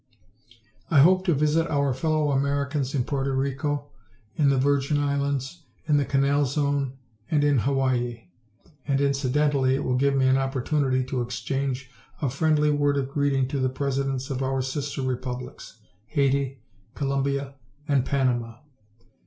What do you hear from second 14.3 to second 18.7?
of our sister Republics: Haiti, Colombia and Panama.